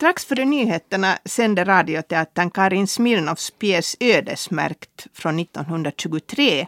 [0.00, 6.66] Strax före nyheterna sände radioteatern Karin Smirnoffs pjäs Ödesmärkt från 1923.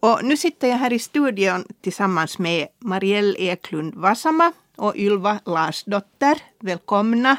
[0.00, 6.38] Och nu sitter jag här i studion tillsammans med Marielle Eklund Vasama och Ylva Larsdotter.
[6.60, 7.36] Välkomna.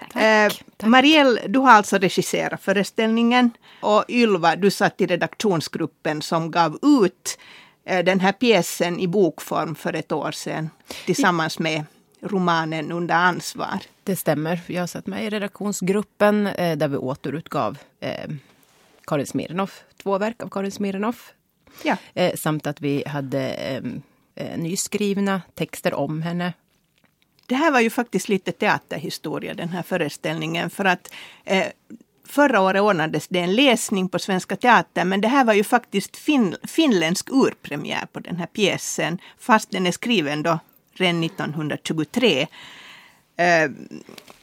[0.00, 0.22] Tack.
[0.22, 0.88] Eh, Tack.
[0.88, 3.50] Marielle, du har alltså regisserat föreställningen
[3.80, 7.38] och Ylva, du satt i redaktionsgruppen som gav ut
[7.86, 10.70] eh, den här pjäsen i bokform för ett år sedan
[11.06, 11.84] tillsammans med
[12.24, 13.80] romanen Under ansvar.
[14.02, 14.60] Det stämmer.
[14.66, 18.30] Jag satt med i redaktionsgruppen eh, där vi återutgav eh,
[19.06, 21.32] Karin Smirnoff, två verk av Karin Smirnoff.
[21.82, 21.96] Ja.
[22.14, 23.48] Eh, samt att vi hade
[24.34, 26.52] eh, nyskrivna texter om henne.
[27.46, 31.12] Det här var ju faktiskt lite teaterhistoria den här föreställningen för att
[31.44, 31.66] eh,
[32.26, 36.16] Förra året ordnades det en läsning på Svenska Teatern men det här var ju faktiskt
[36.16, 40.58] fin finländsk urpremiär på den här pjäsen fast den är skriven då
[40.94, 42.46] redan 1923.
[43.36, 43.70] Eh,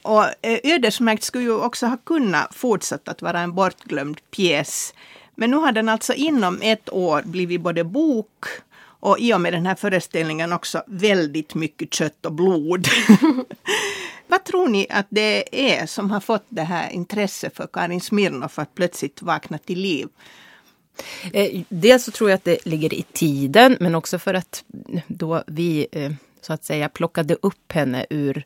[0.02, 4.94] och eh, Ödesmärkt skulle ju också ha kunnat fortsätta att vara en bortglömd pjäs.
[5.36, 8.46] Men nu har den alltså inom ett år blivit både bok
[9.02, 12.88] och i och med den här föreställningen också väldigt mycket kött och blod.
[14.28, 18.60] Vad tror ni att det är som har fått det här intresset för Karin Smirnoff
[18.60, 20.08] att plötsligt vakna till liv?
[21.34, 24.64] Eh, dels så tror jag att det ligger i tiden men också för att
[25.08, 28.46] då vi eh, så att säga plockade upp henne ur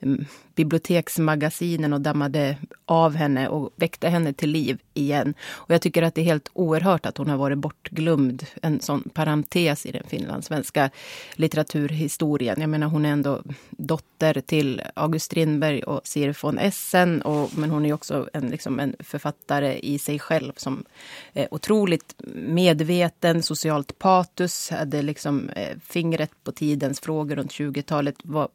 [0.00, 5.34] Mm, biblioteksmagasinen och dammade av henne och väckte henne till liv igen.
[5.50, 8.46] Och jag tycker att det är helt oerhört att hon har varit bortglömd.
[8.62, 10.90] En sån parentes i den finlandssvenska
[11.34, 12.60] litteraturhistorien.
[12.60, 17.22] Jag menar hon är ändå dotter till August Strindberg och Siri von Essen.
[17.22, 20.84] Och, men hon är också en, liksom en författare i sig själv som
[21.32, 28.14] är otroligt medveten, socialt patus, hade liksom eh, fingret på tidens frågor runt 20-talet.
[28.22, 28.48] Var,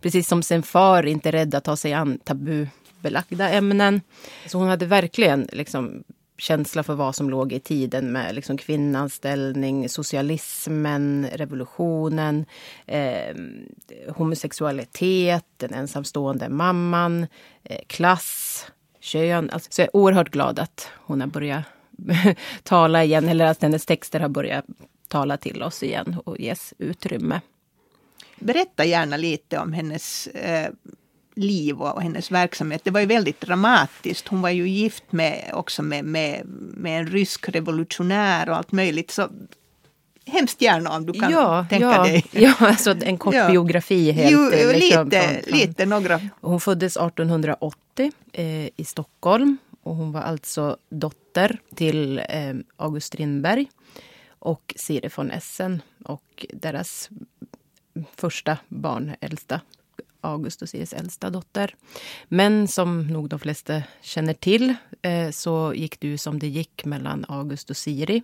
[0.00, 4.00] precis som sin far inte rädd att ta sig an tabubelagda ämnen.
[4.46, 6.04] Så hon hade verkligen liksom
[6.38, 12.46] känsla för vad som låg i tiden med liksom kvinnans ställning, socialismen, revolutionen,
[12.86, 13.36] eh,
[14.08, 17.26] homosexualitet, den ensamstående mamman,
[17.64, 18.66] eh, klass,
[19.00, 19.50] kön.
[19.50, 21.64] Alltså, så jag är oerhört glad att hon har börjat
[22.62, 24.64] tala igen, eller att hennes texter har börjat
[25.08, 27.40] tala till oss igen och ges utrymme.
[28.38, 30.70] Berätta gärna lite om hennes eh,
[31.34, 32.80] liv och hennes verksamhet.
[32.84, 34.28] Det var ju väldigt dramatiskt.
[34.28, 36.42] Hon var ju gift med, också med, med,
[36.76, 39.10] med en rysk revolutionär och allt möjligt.
[39.10, 39.28] Så
[40.26, 42.24] hemskt gärna om du kan ja, tänka ja, dig.
[42.32, 43.50] Ja, alltså en kort ja.
[43.50, 44.32] biografi helt.
[44.32, 45.58] Jo, liksom, lite, från, från.
[45.58, 46.20] lite, några.
[46.40, 49.58] Hon föddes 1880 eh, i Stockholm.
[49.82, 53.70] Och hon var alltså dotter till eh, August Strindberg
[54.38, 55.82] och Siri von Essen.
[56.04, 57.08] Och deras
[58.16, 59.60] första barn, äldsta
[60.20, 61.74] August och Siris äldsta dotter.
[62.28, 66.84] Men som nog de flesta känner till eh, så gick det ju som det gick
[66.84, 68.22] mellan August och Siri.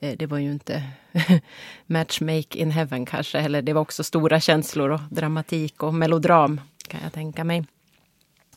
[0.00, 0.82] Eh, det var ju inte
[1.86, 7.00] matchmake in heaven kanske, eller det var också stora känslor och dramatik och melodram kan
[7.02, 7.64] jag tänka mig.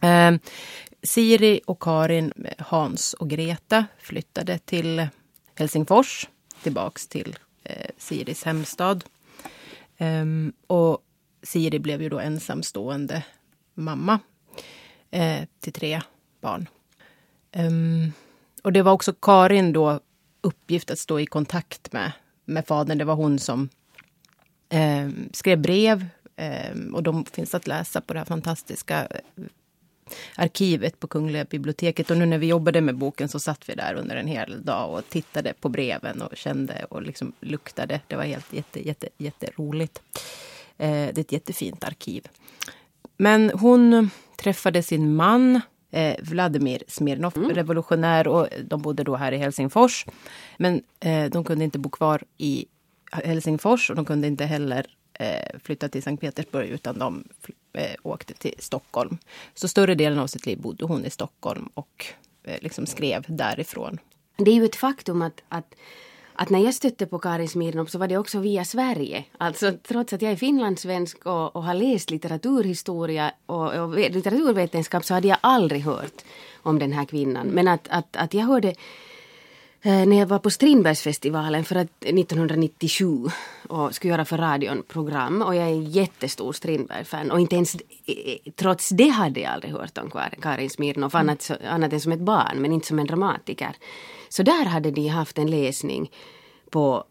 [0.02, 0.32] Eh,
[1.04, 5.08] Siri och Karin, eh, Hans och Greta flyttade till
[5.56, 6.30] Helsingfors,
[6.64, 9.04] tillbaks till eh, Siris hemstad.
[10.00, 11.00] Um, och
[11.44, 13.24] Siri blev ju då ensamstående
[13.74, 14.20] mamma
[15.12, 16.02] eh, till tre
[16.42, 16.70] barn.
[17.56, 18.12] Um,
[18.64, 20.00] och det var också Karin då
[20.42, 22.12] uppgift att stå i kontakt med,
[22.46, 22.98] med fadern.
[22.98, 23.70] Det var hon som
[24.70, 26.06] eh, skrev brev
[26.36, 29.44] eh, och de finns att läsa på det här fantastiska eh,
[30.36, 32.12] arkivet på Kungliga biblioteket.
[32.12, 34.94] Och nu när vi jobbade med boken så satt vi där under en hel dag
[34.94, 38.02] och tittade på breven och kände och liksom luktade.
[38.08, 40.02] Det var helt jätte, jätte, jätteroligt.
[40.78, 42.28] Eh, det är ett jättefint arkiv.
[43.18, 47.50] Men hon träffade sin man eh, Vladimir Smirnov, mm.
[47.50, 50.06] revolutionär och de bodde då här i Helsingfors.
[50.58, 52.66] Men eh, de kunde inte bo kvar i
[53.12, 54.86] Helsingfors och de kunde inte heller
[55.20, 57.24] eh, flytta till Sankt Petersburg utan de
[57.74, 59.18] eh, åkte till Stockholm.
[59.54, 62.06] Så större delen av sitt liv bodde hon i Stockholm och
[62.44, 63.98] eh, liksom skrev därifrån.
[64.38, 65.76] Det är ju ett faktum att, att
[66.40, 69.24] att när jag stötte på Karin Smirnoff så var det också via Sverige.
[69.38, 75.14] Alltså trots att jag är finlandssvensk och, och har läst litteraturhistoria och, och litteraturvetenskap så
[75.14, 76.22] hade jag aldrig hört
[76.64, 77.48] om den här kvinnan.
[77.48, 78.76] Men att, att, att jag hörde
[79.88, 83.06] när jag var på Strindbergsfestivalen för att 1997
[83.68, 87.76] och skulle göra för radion program och jag är en jättestor Strindberg-fan och inte ens
[87.76, 90.12] eh, trots det hade jag aldrig hört om
[90.42, 93.76] Karin Smirnoff annat, annat än som ett barn men inte som en dramatiker.
[94.30, 96.12] Så där hade de haft en läsning
[96.70, 97.04] på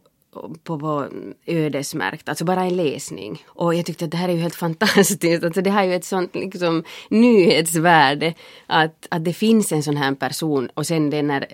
[0.63, 1.11] på, vår
[1.47, 3.45] ödesmärkt, alltså bara en läsning.
[3.47, 5.45] Och jag tyckte att det här är ju helt fantastiskt.
[5.45, 8.35] Alltså det har ju ett sånt liksom, nyhetsvärde
[8.67, 11.47] att, att det finns en sån här person och sen det när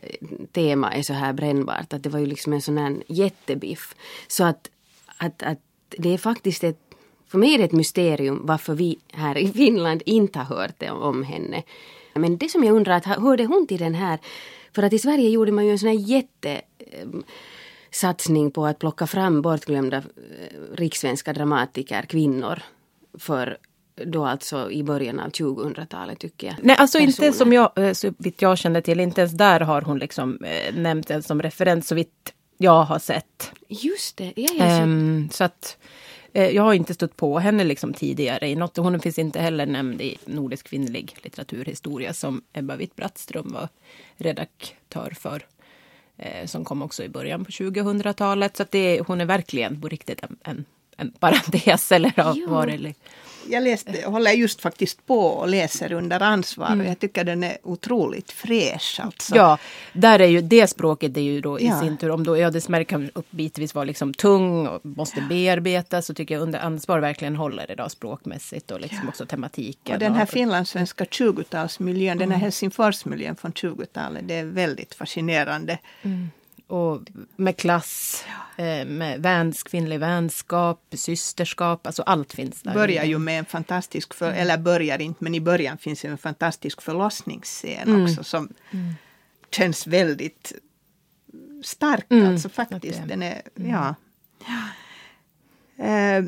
[0.53, 3.95] temat är så här brännbart att det var ju liksom en sån här jättebiff.
[4.27, 4.71] Så att,
[5.17, 5.59] att, att
[5.89, 6.79] det är faktiskt ett
[7.33, 10.91] för mig är det ett mysterium varför vi här i Finland inte har hört det
[10.91, 11.63] om henne.
[12.15, 14.19] Men det som jag undrar, att hörde hon till den här?
[14.75, 17.23] För att i Sverige gjorde man ju en sån här jätte ehm,
[17.95, 20.03] satsning på att plocka fram bortglömda eh,
[20.75, 22.63] rikssvenska dramatiker, kvinnor,
[23.19, 23.59] för
[23.95, 26.57] då alltså i början av 2000-talet tycker jag.
[26.63, 27.27] Nej, alltså personer.
[27.27, 30.45] inte som jag, eh, så vitt jag känner till, inte ens där har hon liksom
[30.45, 33.53] eh, nämnt den som referens så vitt jag har sett.
[33.69, 35.79] Just det, ja, ja, um, så att
[36.33, 38.77] jag har inte stött på henne liksom tidigare i något.
[38.77, 43.69] Hon finns inte heller nämnd i Nordisk kvinnlig litteraturhistoria som Ebba Witt-Brattström var
[44.17, 45.43] redaktör för.
[46.25, 48.57] Eh, som kom också i början på 2000-talet.
[48.57, 50.65] Så att det, hon är verkligen på riktigt en, en,
[50.97, 51.93] en parentes.
[51.93, 52.97] Eller har varit
[53.49, 56.81] jag läste, håller just faktiskt på och läser under ansvar mm.
[56.81, 59.01] och jag tycker den är otroligt fräsch.
[59.03, 59.37] Alltså.
[59.37, 59.59] Ja,
[59.93, 61.81] där är ju det språket är ju då i ja.
[61.81, 65.27] sin tur, om då ödesmärk kan bitvis vara liksom tung och måste ja.
[65.29, 69.09] bearbetas så tycker jag under ansvar verkligen håller det då språkmässigt och liksom ja.
[69.09, 69.95] också tematiken.
[69.95, 70.29] Och den här och...
[70.29, 72.19] finlandssvenska 20-talsmiljön, mm.
[72.19, 72.41] den här mm.
[72.41, 75.79] Helsingforsmiljön från 20-talet, det är väldigt fascinerande.
[76.03, 76.31] Mm
[76.73, 77.01] och
[77.37, 78.25] med klass,
[78.57, 82.75] eh, med väns, kvinnlig vänskap, systerskap, alltså allt finns där.
[82.75, 86.83] Börjar ju med en fantastisk, för, eller börjar inte, men i början finns en fantastisk
[86.83, 88.05] förlossningsscen mm.
[88.05, 88.95] också som mm.
[89.51, 90.53] känns väldigt
[91.63, 92.33] stark, mm.
[92.33, 93.01] alltså faktiskt.
[93.03, 93.09] Det.
[93.09, 93.71] Den är, mm.
[93.71, 93.95] ja.
[95.85, 96.25] Eh,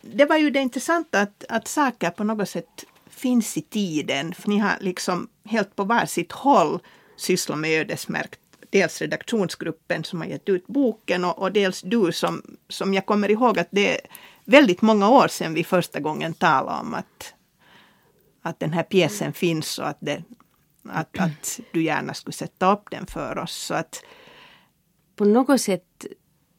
[0.00, 4.34] det var ju det intressanta att, att saker på något sätt finns i tiden.
[4.34, 6.80] För ni har liksom helt på varsitt håll
[7.16, 12.42] sysslat med ödesmärkt dels redaktionsgruppen som har gett ut boken och, och, dels du som,
[12.68, 14.00] som jag kommer ihåg att det är
[14.44, 17.34] väldigt många år sedan vi första gången talade om att,
[18.42, 20.22] att den här pjäsen finns och att, det,
[20.88, 23.52] att, att du gärna skulle sätta upp den för oss.
[23.52, 24.02] Så att,
[25.16, 26.06] på något sätt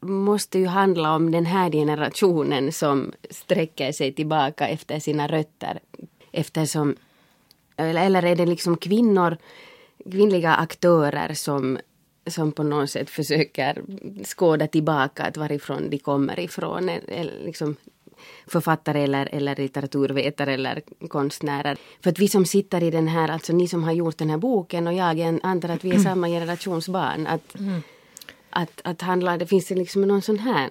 [0.01, 5.79] måste ju handla om den här generationen som sträcker sig tillbaka efter sina rötter.
[6.31, 6.95] Eftersom,
[7.75, 9.38] eller är det liksom kvinnor,
[10.12, 11.77] kvinnliga aktörer som
[12.27, 13.81] som på något sätt försöker
[14.25, 16.89] skåda tillbaka att varifrån de kommer ifrån.
[16.89, 17.75] Eller liksom
[18.48, 21.77] författare eller, eller litteraturvetare eller konstnärer.
[22.04, 24.38] För att vi som sitter i den här, alltså ni som har gjort den här
[24.38, 27.27] boken och jag antar att vi är samma generations barn.
[27.27, 27.81] Att, mm.
[28.50, 30.69] att, att handla, det finns liksom någon sån här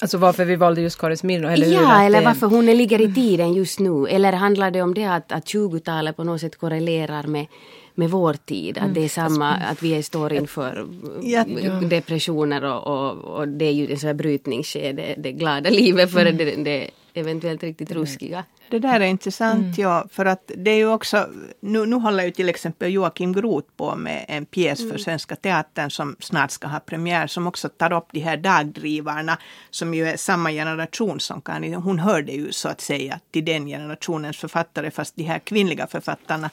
[0.00, 1.50] Alltså varför vi valde just Karin Smirnoff?
[1.50, 4.06] Eller ja, eller varför hon ligger i tiden just nu.
[4.06, 7.46] Eller handlar det om det att, att 20-talet på något sätt korrelerar med
[7.96, 8.78] med vår tid.
[8.78, 8.94] Att mm.
[8.94, 10.88] det är samma, att vi står inför
[11.22, 11.44] ja,
[11.82, 16.28] depressioner och, och, och, det är ju en sån här brytningsskede, det glada livet före
[16.28, 16.36] mm.
[16.36, 18.44] det, det eventuellt riktigt ruskiga.
[18.70, 19.74] Det där är intressant, mm.
[19.76, 20.06] ja.
[20.10, 21.28] För att det är ju också,
[21.60, 24.92] nu, nu håller ju till exempel Joakim Groth på med en pjäs mm.
[24.92, 29.38] för Svenska Teatern som snart ska ha premiär, som också tar upp de här dagdrivarna,
[29.70, 31.74] som ju är samma generation som Karin.
[31.74, 36.50] Hon hörde ju så att säga till den generationens författare, fast de här kvinnliga författarna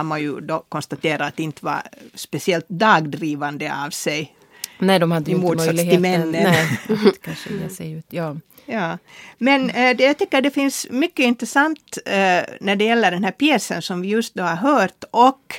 [0.00, 1.82] har man ju då konstaterat att inte var
[2.14, 4.34] speciellt dagdrivande av sig.
[4.78, 6.02] Nej, de hade ju inte möjligheten.
[6.02, 6.30] männen.
[6.32, 6.78] Nej,
[7.22, 8.06] kanske ge sig ut.
[8.08, 8.36] Ja.
[8.66, 8.98] Ja.
[9.38, 13.32] Men eh, det, jag tycker det finns mycket intressant eh, när det gäller den här
[13.32, 15.54] pjäsen som vi just då har hört och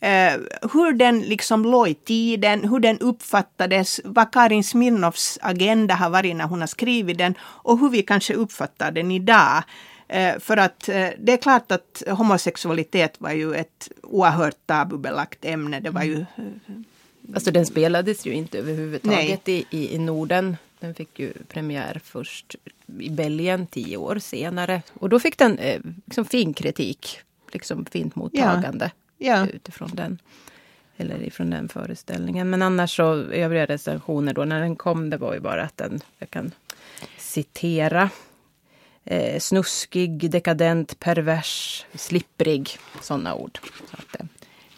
[0.00, 0.32] eh,
[0.72, 6.36] hur den liksom låg i tiden, hur den uppfattades, vad Karin Smirnoffs agenda har varit
[6.36, 9.62] när hon har skrivit den och hur vi kanske uppfattar den idag.
[10.12, 15.80] Eh, för att eh, det är klart att homosexualitet var ju ett oerhört tabubelagt ämne.
[15.80, 16.20] Det var ju...
[16.20, 16.74] Eh,
[17.34, 20.56] alltså den spelades ju inte överhuvudtaget i, i, Norden.
[20.80, 22.56] Den fick ju premiär först
[22.98, 24.82] i Belgien tio år senare.
[24.94, 25.58] Och då fick den
[26.04, 27.18] liksom fin kritik.
[27.52, 29.36] Liksom fint mottagande ja.
[29.36, 29.46] Ja.
[29.48, 30.18] utifrån den.
[30.96, 32.50] Eller ifrån den föreställningen.
[32.50, 36.00] Men annars så övriga recensioner då när den kom det var ju bara att den,
[36.18, 36.50] jag kan
[37.18, 38.10] citera
[39.04, 42.78] eh, snuskig, dekadent, pervers, slipprig.
[43.00, 43.58] Sådana ord.
[43.90, 44.26] Så att, eh,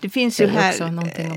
[0.00, 0.82] det finns ju här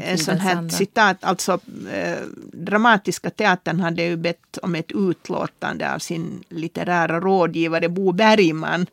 [0.03, 0.75] en sån här anda.
[0.75, 1.59] citat, alltså
[1.93, 2.17] eh,
[2.53, 8.85] Dramatiska teatern hade ju bett om ett utlåtande av sin litterära rådgivare Bo Bergman.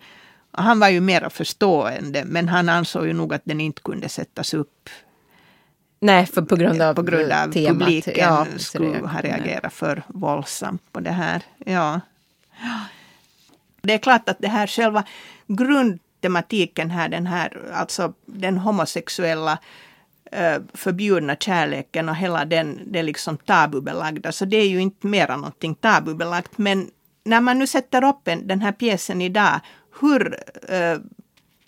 [0.51, 4.55] Han var ju mera förstående men han ansåg ju nog att den inte kunde sättas
[4.55, 4.91] upp
[6.01, 7.79] Nej, för på grund av, på grund av temat.
[7.79, 11.43] publiken ja, skulle ha reagerat för våldsamt på det här.
[11.67, 12.01] Ja.
[13.85, 15.05] Det är klart att det här själva
[15.47, 19.59] grundtematiken här, den här, alltså den homosexuella
[20.33, 24.33] eh, förbjudna kärleken och hela den, det liksom tabubelagda.
[24.33, 26.59] Så det är ju inte mera någonting tabubelagt.
[26.59, 26.91] Men
[27.25, 29.61] när man nu sätter upp en, den här pjäsen idag,
[30.01, 30.39] hur
[30.69, 30.99] eh,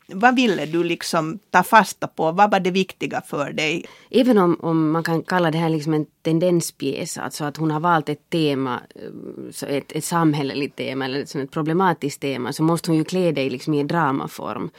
[0.09, 2.33] vad ville du liksom ta fasta på?
[2.33, 3.85] Vad var det viktiga för dig?
[4.11, 7.81] Även om, om man kan kalla det här liksom en tendenspjäs, alltså att hon har
[7.81, 12.99] valt ett tema, eh, ett, ett samhälleligt tema eller ett problematiskt tema, så måste hon
[12.99, 14.71] ju klä det liksom i dramaform.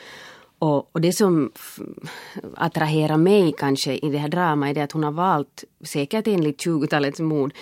[0.59, 1.51] Och, och, det som
[2.55, 6.65] attraherar mig kanske i det här dramat är det att hon har valt, säkert enligt
[6.65, 7.53] 20-talets mod,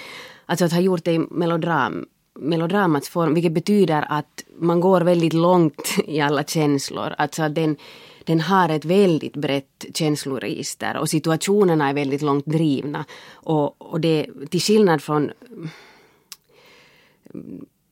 [0.45, 2.05] alltså att ha gjort det i melodram,
[2.39, 7.13] melodramats form, vilket betyder att man går väldigt långt i alla känslor.
[7.17, 7.75] Alltså att den,
[8.23, 13.05] den har ett väldigt brett känsloregister och situationerna är väldigt långt drivna.
[13.33, 15.31] Och, och det, till skillnad från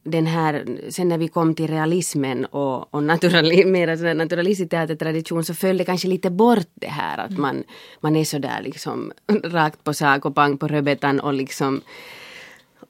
[0.04, 5.54] den här, sen när vi kom till realismen och, och naturali, mer naturalistisk teatertradition så
[5.54, 7.64] föll det kanske lite bort det här att man,
[8.00, 9.12] man är sådär liksom
[9.44, 11.82] rakt på sak och pang på rödbetan och liksom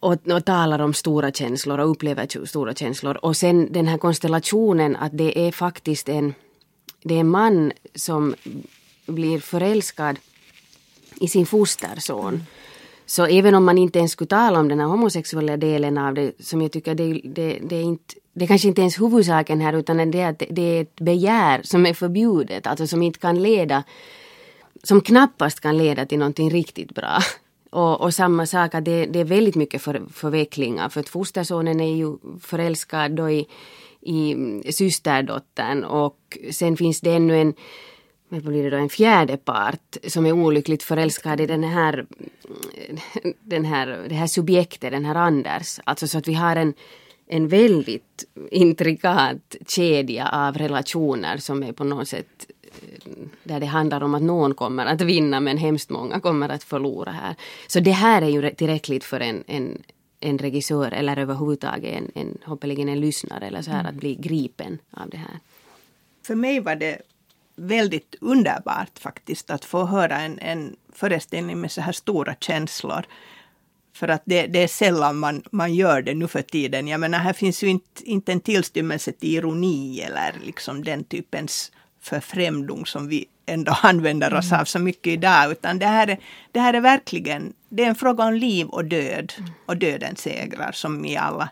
[0.04, 3.18] och, och talar om stora känslor och upplever stora känslor.
[3.26, 6.34] Och sen den här konstellationen att det är faktiskt en,
[7.04, 8.36] det är en man som
[9.06, 10.20] blir förälskad
[11.22, 12.34] i sin fosterson.
[12.34, 12.42] Mm.
[13.06, 16.32] Så även om man inte ens skulle tala om den här homosexuella delen av det,
[16.40, 19.74] som jag tycker det, det, det är inte det är kanske inte ens huvudsaken här
[19.74, 23.44] utan det är att det är ett begär som är förbjudet, alltså som inte kan
[23.44, 23.84] leda
[24.84, 27.20] som knappast kan leda till någonting riktigt bra.
[27.74, 31.80] Och, och samma sak att det, det, är väldigt mycket för, förvecklingar för att fostersonen
[31.80, 33.48] är ju förälskad då i,
[34.02, 34.36] i
[34.74, 37.54] systerdottern och sen finns det ännu en
[38.30, 42.06] vad blir det då, en fjärde part som är olyckligt förälskad i den här,
[43.42, 45.80] den här, det här subjektet, den här Anders.
[45.84, 46.74] Alltså så att vi har en,
[47.28, 52.48] en väldigt intrikat kedja av relationer som är på något sätt
[53.44, 57.12] där det handlar om att någon kommer att vinna men hemskt många kommer att förlora
[57.12, 57.36] här.
[57.68, 59.82] Så det här är ju tillräckligt för en, en,
[60.20, 63.90] en regissör eller överhuvudtaget en, en, hoppeligen en lyssnare eller så här mm.
[63.90, 65.40] att bli gripen av det här.
[66.26, 67.02] För mig var det
[67.56, 73.06] väldigt underbart faktiskt att få höra en, en föreställning med så här stora känslor.
[73.94, 76.88] För att det, det, är sällan man, man gör det nu för tiden.
[76.88, 81.72] Jag menar, här finns ju inte, inte en tillstymmelse till ironi eller liksom den typens
[82.04, 84.62] förfrämdung som vi ändå använder oss mm.
[84.62, 85.52] av så mycket idag.
[85.52, 86.20] Utan det här, är,
[86.52, 89.34] det här är verkligen det är en fråga om liv och död.
[89.38, 89.52] Mm.
[89.66, 91.50] Och döden segrar som i alla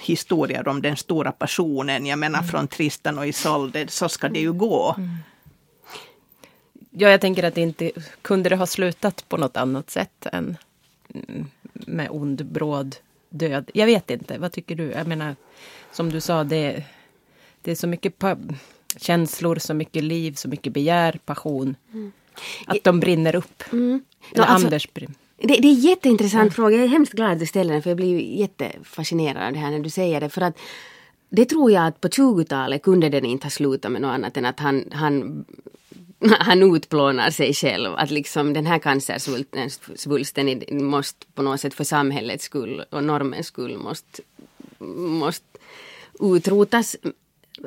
[0.00, 2.06] historier om den stora passionen.
[2.06, 2.50] Jag menar mm.
[2.50, 4.94] från Tristan och Isolde, så ska det ju gå.
[4.98, 5.16] Mm.
[6.90, 7.90] Ja, jag tänker att det inte
[8.22, 10.56] kunde det ha slutat på något annat sätt än
[11.72, 12.96] med ond, bråd
[13.28, 13.70] död.
[13.74, 14.90] Jag vet inte, vad tycker du?
[14.90, 15.36] Jag menar,
[15.92, 16.84] som du sa, det,
[17.62, 18.18] det är så mycket
[18.98, 21.76] känslor, så mycket liv, så mycket begär, passion.
[21.92, 22.12] Mm.
[22.66, 23.62] Att de brinner upp.
[23.72, 24.02] Mm.
[24.32, 25.14] Eller alltså, Anders brinner.
[25.36, 26.50] Det, det, är en jätteintressant mm.
[26.50, 26.76] fråga.
[26.76, 29.70] Jag är hemskt glad att du ställer den för jag blir jättefascinerad av det här
[29.70, 30.28] när du säger det.
[30.28, 30.58] För att
[31.28, 34.44] det tror jag att på 20-talet kunde den inte ha slutat med något annat än
[34.44, 35.44] att han, han
[36.40, 37.94] han utplånar sig själv.
[37.94, 43.78] Att liksom den här cancersvulsten måste på något sätt för samhällets skull och normens skull
[43.78, 44.22] måste,
[44.96, 45.58] måste
[46.20, 46.96] utrotas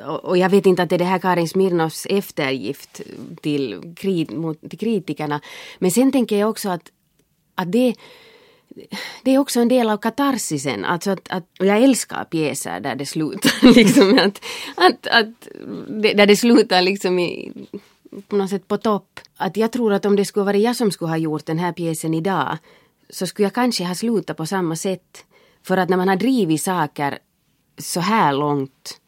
[0.04, 3.00] och jag vet inte att det är det här Karin Smirnoffs eftergift
[3.42, 5.40] till, till kritikerna.
[5.78, 6.90] Men sen tänker jag också att,
[7.54, 7.94] att det,
[9.22, 10.84] det är också en del av katarsisen.
[10.84, 14.40] Alltså att, att, och jag älskar pjäser där det slutar liksom att,
[14.76, 15.48] att, att
[16.02, 17.52] där det slutar liksom i,
[18.28, 19.20] på något sätt på topp.
[19.36, 21.72] Att jag tror att om det skulle vara jag som skulle ha gjort den här
[21.72, 22.58] pjäsen idag
[23.10, 25.24] så skulle jag kanske ha slutat på samma sätt.
[25.62, 27.18] För att när man har drivit saker
[27.78, 29.00] så här långt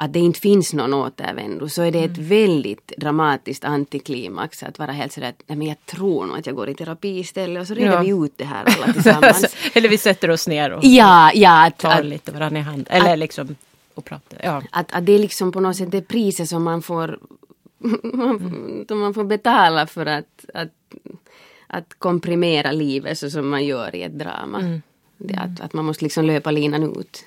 [0.00, 2.28] att det inte finns någon återvändo så är det ett mm.
[2.28, 6.56] väldigt dramatiskt antiklimax att vara helt sådär att nej, men jag tror nog att jag
[6.56, 8.00] går i terapi istället och så reder ja.
[8.00, 9.56] vi ut det här alla tillsammans.
[9.74, 12.86] Eller vi sätter oss ner och ja, ja, att, tar att, lite varandra i hand.
[12.90, 13.56] Eller att, liksom
[13.94, 14.40] och pratar.
[14.42, 14.62] Ja.
[14.70, 17.18] Att, att det är liksom på något sätt det priset som man får,
[18.02, 18.98] man, mm.
[18.98, 20.72] man får betala för att, att,
[21.66, 24.60] att komprimera livet så som man gör i ett drama.
[24.60, 24.82] Mm.
[25.16, 27.24] Det, att, att man måste liksom löpa linan ut.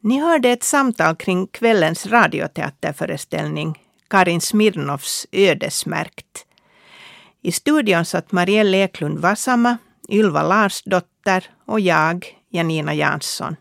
[0.00, 6.46] Ni hörde ett samtal kring kvällens radioteaterföreställning Karin Smirnoffs Ödesmärkt.
[7.42, 13.54] I studion satt Marielle Eklund Vassama, Ylva Larsdotter och jag, Janina Jansson.